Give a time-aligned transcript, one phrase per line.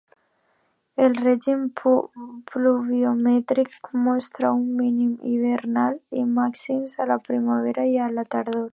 [1.07, 1.67] El règim
[2.53, 3.77] pluviomètric
[4.07, 8.69] mostra un mínim hivernal i màxims a la primavera i la tardor.